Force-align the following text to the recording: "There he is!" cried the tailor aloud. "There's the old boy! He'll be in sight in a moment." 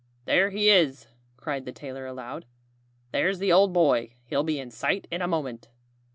"There 0.25 0.49
he 0.49 0.71
is!" 0.71 1.05
cried 1.37 1.63
the 1.63 1.71
tailor 1.71 2.07
aloud. 2.07 2.47
"There's 3.11 3.37
the 3.37 3.51
old 3.51 3.71
boy! 3.71 4.15
He'll 4.25 4.41
be 4.41 4.57
in 4.59 4.71
sight 4.71 5.05
in 5.11 5.21
a 5.21 5.27
moment." 5.27 5.69